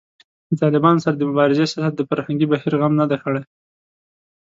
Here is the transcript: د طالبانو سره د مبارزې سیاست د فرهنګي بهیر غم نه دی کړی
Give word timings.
د 0.49 0.51
طالبانو 0.61 1.03
سره 1.05 1.15
د 1.17 1.21
مبارزې 1.29 1.65
سیاست 1.73 1.93
د 1.97 2.01
فرهنګي 2.09 2.45
بهیر 2.51 2.73
غم 2.81 2.93
نه 3.01 3.05
دی 3.11 3.17
کړی 3.23 3.41